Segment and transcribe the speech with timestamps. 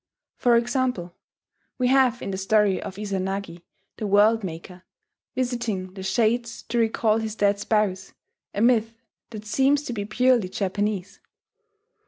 [0.35, 1.13] For example,
[1.77, 3.61] we have, in the story of Izanagi,
[3.97, 4.81] the world maker,
[5.35, 8.11] visiting the shades to recall his dead spouse,
[8.51, 8.95] a myth
[9.29, 11.19] that seems to be purely Japanese.